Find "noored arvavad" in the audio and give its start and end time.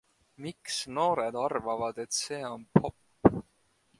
0.97-2.01